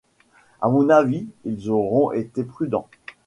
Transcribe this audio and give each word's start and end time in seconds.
À 0.61 0.69
mon 0.69 0.89
avis, 0.89 1.27
ils 1.45 1.69
auront 1.69 2.11
été 2.11 2.43
prudents. 2.43 2.87